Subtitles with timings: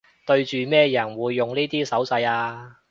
[0.25, 2.77] 對住咩人會用呢啲手勢吖